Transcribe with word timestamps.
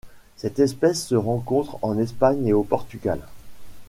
Cette 0.35 0.57
espèce 0.57 1.05
se 1.05 1.13
rencontre 1.13 1.77
en 1.83 1.99
Espagne 1.99 2.47
et 2.47 2.53
au 2.53 2.63
Portugal. 2.63 3.19